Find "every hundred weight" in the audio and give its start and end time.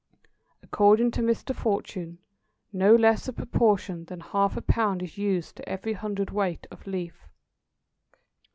5.69-6.65